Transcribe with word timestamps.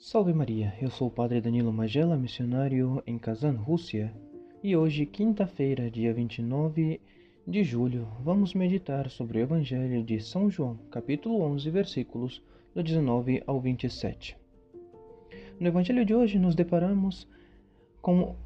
Salve 0.00 0.32
Maria, 0.32 0.72
eu 0.80 0.90
sou 0.90 1.08
o 1.08 1.10
Padre 1.10 1.40
Danilo 1.40 1.72
Magela, 1.72 2.16
missionário 2.16 3.02
em 3.04 3.18
Kazan, 3.18 3.56
Rússia, 3.56 4.14
e 4.62 4.76
hoje, 4.76 5.04
quinta-feira, 5.04 5.90
dia 5.90 6.14
29 6.14 7.00
de 7.44 7.64
julho, 7.64 8.06
vamos 8.22 8.54
meditar 8.54 9.10
sobre 9.10 9.38
o 9.38 9.40
Evangelho 9.40 10.04
de 10.04 10.20
São 10.20 10.48
João, 10.48 10.78
capítulo 10.88 11.42
11, 11.42 11.68
versículos 11.70 12.40
do 12.72 12.80
19 12.80 13.42
ao 13.44 13.60
27. 13.60 14.38
No 15.58 15.66
Evangelho 15.66 16.04
de 16.04 16.14
hoje, 16.14 16.38
nos 16.38 16.54
deparamos 16.54 17.28
com 18.00 18.36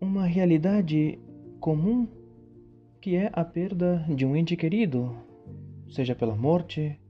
uma 0.00 0.26
realidade 0.26 1.18
comum 1.58 2.06
que 3.00 3.16
é 3.16 3.30
a 3.32 3.44
perda 3.44 4.06
de 4.08 4.24
um 4.24 4.36
ente 4.36 4.56
querido, 4.56 5.12
seja 5.90 6.14
pela 6.14 6.36
morte, 6.36 7.00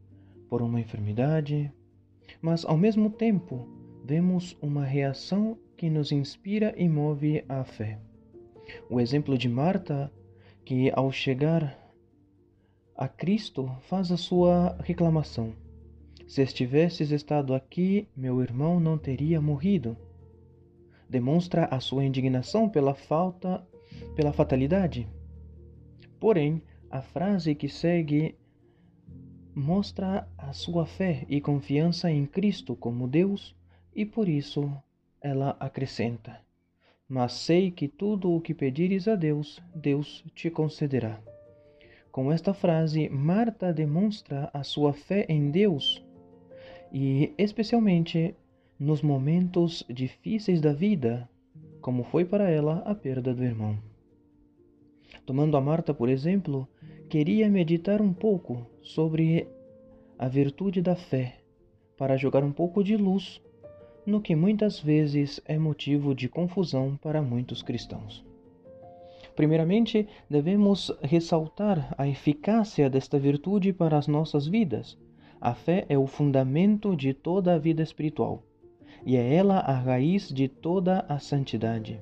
por 0.49 0.63
uma 0.63 0.81
enfermidade, 0.81 1.71
mas 2.41 2.65
ao 2.65 2.77
mesmo 2.77 3.11
tempo 3.11 3.69
vemos 4.05 4.57
uma 4.61 4.85
reação 4.85 5.59
que 5.77 5.89
nos 5.89 6.13
inspira 6.13 6.75
e 6.77 6.89
move 6.89 7.45
a 7.49 7.65
fé. 7.65 7.99
O 8.89 9.01
exemplo 9.01 9.37
de 9.37 9.49
Marta, 9.49 10.13
que 10.65 10.91
ao 10.95 11.11
chegar 11.13 11.79
a 12.97 13.09
Cristo 13.09 13.71
faz 13.83 14.13
a 14.13 14.17
sua 14.17 14.77
reclamação: 14.81 15.53
Se 16.27 16.43
estivesses 16.43 17.11
estado 17.11 17.55
aqui, 17.55 18.07
meu 18.17 18.41
irmão 18.41 18.79
não 18.79 18.97
teria 18.97 19.41
morrido. 19.41 19.97
Demonstra 21.09 21.67
a 21.67 21.81
sua 21.81 22.05
indignação 22.05 22.69
pela 22.69 22.95
falta, 22.95 23.67
pela 24.15 24.33
fatalidade. 24.33 25.09
Porém, 26.19 26.63
a 26.91 27.03
frase 27.03 27.55
que 27.55 27.69
segue 27.69 28.37
mostra 29.55 30.29
a 30.37 30.53
sua 30.53 30.85
fé 30.85 31.25
e 31.29 31.41
confiança 31.41 32.11
em 32.11 32.27
Cristo 32.27 32.75
como 32.75 33.07
Deus 33.07 33.55
e 33.95 34.05
por 34.05 34.29
isso 34.29 34.71
ela 35.21 35.57
acrescenta: 35.61 36.41
Mas 37.09 37.33
sei 37.33 37.71
que 37.71 37.87
tudo 37.87 38.33
o 38.33 38.41
que 38.41 38.53
pedires 38.53 39.07
a 39.07 39.15
Deus, 39.15 39.63
Deus 39.75 40.25
te 40.35 40.51
concederá. 40.51 41.21
Com 42.11 42.31
esta 42.31 42.53
frase, 42.53 43.09
Marta 43.09 43.73
demonstra 43.73 44.51
a 44.53 44.63
sua 44.63 44.93
fé 44.93 45.25
em 45.29 45.51
Deus 45.51 46.05
e, 46.93 47.33
especialmente, 47.39 48.35
nos 48.79 49.03
momentos 49.03 49.85
difíceis 49.89 50.61
da 50.61 50.73
vida, 50.73 51.29
como 51.81 52.05
foi 52.05 52.25
para 52.25 52.51
ela 52.51 52.79
a 52.87 52.95
perda 52.95 53.35
do 53.35 53.43
irmão. 53.43 53.79
Tomando 55.25 55.57
a 55.57 55.61
Marta 55.61 55.95
por 55.95 56.09
exemplo, 56.09 56.69
queria 57.09 57.49
meditar 57.49 58.01
um 58.01 58.13
pouco 58.13 58.67
sobre 58.85 59.49
a 60.19 60.29
virtude 60.29 60.83
da 60.83 60.95
fé, 60.95 61.39
para 61.97 62.19
jogar 62.19 62.45
um 62.45 62.53
pouco 62.53 62.85
de 62.85 62.97
luz 62.97 63.41
no 64.07 64.21
que 64.21 64.37
muitas 64.37 64.79
vezes 64.79 65.41
é 65.47 65.59
motivo 65.59 66.15
de 66.15 66.29
confusão 66.29 66.97
para 67.01 67.23
muitos 67.23 67.63
cristãos. 67.63 68.23
Primeiramente, 69.35 70.07
devemos 70.29 70.93
ressaltar 71.03 71.95
a 71.97 72.07
eficácia 72.07 72.89
desta 72.91 73.19
virtude 73.19 73.73
para 73.73 73.97
as 73.97 74.07
nossas 74.07 74.47
vidas. 74.47 74.99
A 75.41 75.55
fé 75.55 75.87
é 75.89 75.99
o 75.99 76.07
fundamento 76.07 76.95
de 76.95 77.15
toda 77.15 77.55
a 77.55 77.59
vida 77.59 77.83
espiritual 77.83 78.45
e 79.05 79.17
é 79.17 79.35
ela 79.35 79.59
a 79.59 79.73
raiz 79.73 80.29
de 80.29 80.47
toda 80.47 81.05
a 81.09 81.19
santidade. 81.19 82.01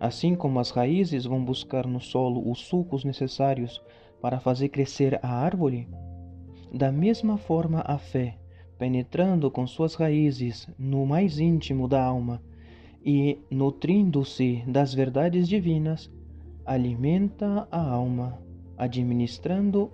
Assim 0.00 0.34
como 0.34 0.58
as 0.58 0.70
raízes 0.70 1.24
vão 1.24 1.44
buscar 1.44 1.86
no 1.86 2.00
solo 2.00 2.50
os 2.50 2.60
sucos 2.60 3.04
necessários 3.04 3.80
para 4.20 4.40
fazer 4.40 4.68
crescer 4.68 5.20
a 5.22 5.28
árvore, 5.28 5.88
da 6.72 6.90
mesma 6.90 7.36
forma 7.36 7.82
a 7.84 7.98
fé, 7.98 8.38
penetrando 8.78 9.50
com 9.50 9.66
suas 9.66 9.94
raízes 9.94 10.66
no 10.78 11.04
mais 11.04 11.38
íntimo 11.38 11.86
da 11.86 12.02
alma 12.02 12.42
e 13.04 13.38
nutrindo-se 13.50 14.64
das 14.66 14.94
verdades 14.94 15.46
divinas, 15.46 16.10
alimenta 16.64 17.68
a 17.70 17.90
alma, 17.90 18.40
administrando 18.78 19.92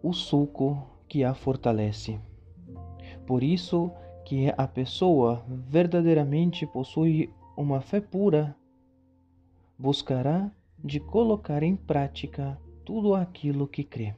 o 0.00 0.12
suco 0.12 0.86
que 1.08 1.24
a 1.24 1.34
fortalece. 1.34 2.20
Por 3.26 3.42
isso 3.42 3.90
que 4.24 4.52
a 4.56 4.68
pessoa 4.68 5.44
verdadeiramente 5.48 6.66
possui 6.66 7.30
uma 7.56 7.80
fé 7.80 8.00
pura, 8.00 8.54
buscará 9.76 10.50
de 10.78 11.00
colocar 11.00 11.62
em 11.62 11.74
prática 11.74 12.58
tudo 12.84 13.14
aquilo 13.14 13.66
que 13.66 13.82
crê. 13.82 14.14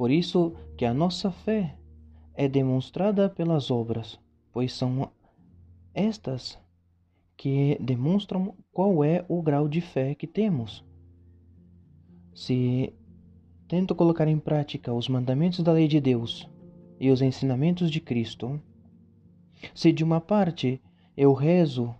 Por 0.00 0.10
isso 0.10 0.54
que 0.78 0.86
a 0.86 0.94
nossa 0.94 1.30
fé 1.30 1.76
é 2.32 2.48
demonstrada 2.48 3.28
pelas 3.28 3.70
obras, 3.70 4.18
pois 4.50 4.72
são 4.72 5.10
estas 5.92 6.58
que 7.36 7.76
demonstram 7.78 8.54
qual 8.72 9.04
é 9.04 9.22
o 9.28 9.42
grau 9.42 9.68
de 9.68 9.82
fé 9.82 10.14
que 10.14 10.26
temos. 10.26 10.82
Se 12.34 12.94
tento 13.68 13.94
colocar 13.94 14.26
em 14.26 14.38
prática 14.38 14.90
os 14.90 15.06
mandamentos 15.06 15.62
da 15.62 15.72
lei 15.72 15.86
de 15.86 16.00
Deus 16.00 16.48
e 16.98 17.10
os 17.10 17.20
ensinamentos 17.20 17.90
de 17.90 18.00
Cristo, 18.00 18.58
se 19.74 19.92
de 19.92 20.02
uma 20.02 20.18
parte 20.18 20.80
eu 21.14 21.34
rezo 21.34 21.94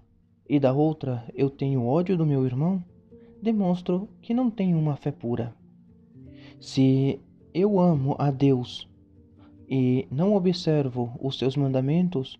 e 0.48 0.58
da 0.58 0.72
outra 0.72 1.22
eu 1.34 1.50
tenho 1.50 1.84
ódio 1.84 2.16
do 2.16 2.24
meu 2.24 2.46
irmão, 2.46 2.82
demonstro 3.42 4.08
que 4.22 4.32
não 4.32 4.50
tenho 4.50 4.78
uma 4.78 4.96
fé 4.96 5.12
pura. 5.12 5.54
Se 6.58 7.20
eu 7.52 7.80
amo 7.80 8.14
a 8.18 8.30
Deus 8.30 8.88
e 9.68 10.06
não 10.10 10.34
observo 10.34 11.12
os 11.20 11.38
seus 11.38 11.56
mandamentos, 11.56 12.38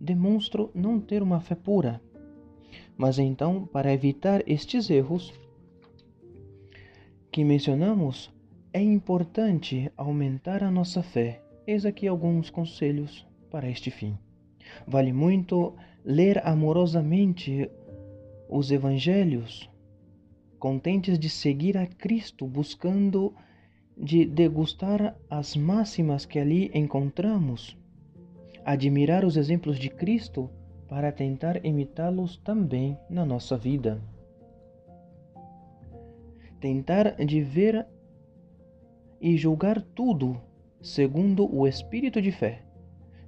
demonstro 0.00 0.70
não 0.74 1.00
ter 1.00 1.22
uma 1.22 1.40
fé 1.40 1.54
pura. 1.54 2.00
Mas 2.96 3.18
então, 3.18 3.66
para 3.66 3.92
evitar 3.92 4.42
estes 4.46 4.90
erros 4.90 5.32
que 7.30 7.44
mencionamos, 7.44 8.32
é 8.72 8.82
importante 8.82 9.90
aumentar 9.96 10.62
a 10.62 10.70
nossa 10.70 11.02
fé. 11.02 11.42
Eis 11.66 11.84
aqui 11.84 12.06
alguns 12.06 12.50
conselhos 12.50 13.26
para 13.50 13.68
este 13.68 13.90
fim. 13.90 14.16
Vale 14.86 15.12
muito 15.12 15.74
ler 16.04 16.46
amorosamente 16.46 17.70
os 18.48 18.70
evangelhos, 18.70 19.70
contentes 20.58 21.18
de 21.18 21.28
seguir 21.28 21.76
a 21.76 21.86
Cristo, 21.86 22.46
buscando 22.46 23.34
de 24.00 24.24
degustar 24.24 25.16
as 25.28 25.56
máximas 25.56 26.24
que 26.24 26.38
ali 26.38 26.70
encontramos, 26.72 27.76
admirar 28.64 29.24
os 29.24 29.36
exemplos 29.36 29.78
de 29.78 29.90
Cristo 29.90 30.48
para 30.88 31.10
tentar 31.10 31.64
imitá-los 31.64 32.36
também 32.38 32.96
na 33.10 33.24
nossa 33.24 33.56
vida. 33.56 34.00
Tentar 36.60 37.16
de 37.16 37.40
ver 37.40 37.86
e 39.20 39.36
julgar 39.36 39.82
tudo 39.82 40.40
segundo 40.80 41.52
o 41.52 41.66
espírito 41.66 42.22
de 42.22 42.30
fé, 42.30 42.62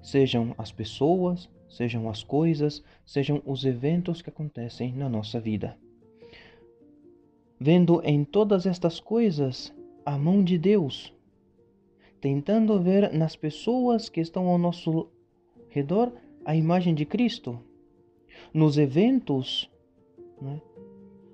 sejam 0.00 0.54
as 0.56 0.70
pessoas, 0.70 1.50
sejam 1.68 2.08
as 2.08 2.22
coisas, 2.22 2.82
sejam 3.04 3.42
os 3.44 3.64
eventos 3.64 4.22
que 4.22 4.30
acontecem 4.30 4.92
na 4.92 5.08
nossa 5.08 5.40
vida. 5.40 5.76
Vendo 7.58 8.00
em 8.04 8.24
todas 8.24 8.66
estas 8.66 9.00
coisas 9.00 9.74
a 10.10 10.18
mão 10.18 10.42
de 10.42 10.58
Deus, 10.58 11.14
tentando 12.20 12.80
ver 12.80 13.12
nas 13.12 13.36
pessoas 13.36 14.08
que 14.08 14.20
estão 14.20 14.48
ao 14.48 14.58
nosso 14.58 15.06
redor 15.68 16.12
a 16.44 16.56
imagem 16.56 16.96
de 16.96 17.04
Cristo, 17.04 17.60
nos 18.52 18.76
eventos, 18.76 19.70
né, 20.42 20.60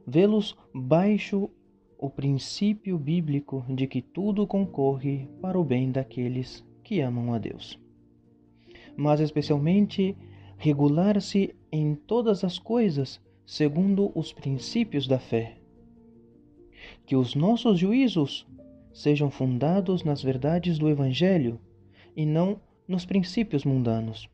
vê-los 0.07 0.55
baixo 0.75 1.49
o 1.97 2.11
princípio 2.11 2.99
bíblico 2.99 3.65
de 3.67 3.87
que 3.87 4.03
tudo 4.03 4.47
concorre 4.47 5.27
para 5.41 5.59
o 5.59 5.65
bem 5.65 5.91
daqueles 5.91 6.63
que 6.85 7.01
amam 7.01 7.33
a 7.33 7.39
Deus. 7.39 7.81
Mas 8.95 9.21
especialmente 9.21 10.15
regular-se 10.59 11.57
em 11.73 11.95
todas 11.95 12.45
as 12.45 12.59
coisas 12.59 13.23
segundo 13.47 14.13
os 14.15 14.35
princípios 14.35 15.09
da 15.09 15.19
fé. 15.19 15.57
Que 17.07 17.17
os 17.17 17.35
nossos 17.35 17.79
juízos 17.79 18.47
sejam 18.97 19.31
fundados 19.31 20.03
nas 20.03 20.23
verdades 20.23 20.79
do 20.79 20.89
Evangelho 20.89 21.61
e 22.17 22.25
não 22.25 22.59
nos 22.89 23.05
princípios 23.05 23.63
mundanos. 23.63 24.27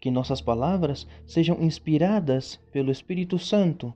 Que 0.00 0.10
nossas 0.10 0.40
palavras 0.40 1.06
sejam 1.26 1.62
inspiradas 1.62 2.56
pelo 2.72 2.90
Espírito 2.90 3.38
Santo 3.38 3.92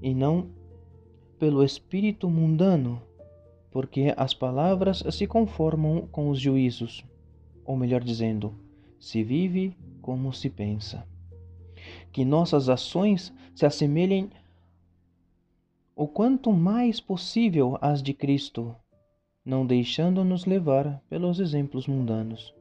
e 0.00 0.14
não 0.14 0.48
pelo 1.38 1.62
espírito 1.62 2.30
mundano, 2.30 3.02
porque 3.70 4.14
as 4.16 4.32
palavras 4.32 5.04
se 5.10 5.26
conformam 5.26 6.06
com 6.10 6.30
os 6.30 6.40
juízos, 6.40 7.04
ou 7.66 7.76
melhor 7.76 8.02
dizendo, 8.02 8.54
se 8.98 9.22
vive 9.22 9.76
como 10.00 10.32
se 10.32 10.48
pensa. 10.48 11.06
Que 12.10 12.24
nossas 12.24 12.70
ações 12.70 13.30
se 13.54 13.66
assemelhem 13.66 14.30
o 15.96 16.08
quanto 16.08 16.52
mais 16.52 17.00
possível 17.00 17.78
às 17.80 18.02
de 18.02 18.12
Cristo, 18.12 18.74
não 19.44 19.64
deixando-nos 19.64 20.44
levar 20.44 21.00
pelos 21.08 21.38
exemplos 21.38 21.86
mundanos. 21.86 22.52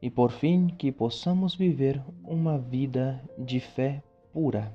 E 0.00 0.08
por 0.08 0.30
fim, 0.30 0.68
que 0.68 0.90
possamos 0.90 1.54
viver 1.54 2.02
uma 2.24 2.58
vida 2.58 3.22
de 3.36 3.60
fé 3.60 4.02
pura. 4.32 4.72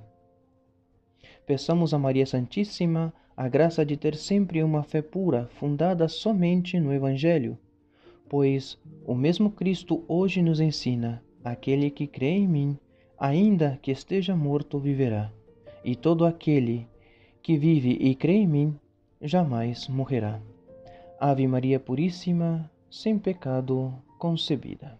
Peçamos 1.47 1.95
a 1.95 1.97
Maria 1.97 2.27
Santíssima 2.27 3.11
a 3.35 3.49
graça 3.49 3.83
de 3.83 3.97
ter 3.97 4.15
sempre 4.15 4.61
uma 4.61 4.83
fé 4.83 5.01
pura, 5.01 5.47
fundada 5.59 6.07
somente 6.07 6.79
no 6.79 6.93
Evangelho, 6.93 7.57
pois 8.29 8.77
o 9.03 9.15
mesmo 9.15 9.49
Cristo 9.49 10.03
hoje 10.07 10.43
nos 10.43 10.59
ensina: 10.59 11.23
aquele 11.43 11.89
que 11.89 12.05
crê 12.05 12.29
em 12.29 12.47
mim, 12.47 12.77
ainda 13.17 13.79
que 13.81 13.89
esteja 13.89 14.35
morto, 14.35 14.77
viverá, 14.77 15.31
e 15.83 15.95
todo 15.95 16.23
aquele 16.23 16.87
que 17.45 17.59
vive 17.59 17.91
e 17.91 18.15
crê 18.15 18.37
em 18.37 18.47
mim 18.47 18.79
jamais 19.21 19.87
morrerá. 19.87 20.41
Ave 21.19 21.47
Maria 21.47 21.79
Puríssima, 21.79 22.71
sem 22.89 23.19
pecado 23.19 23.93
concebida. 24.17 24.99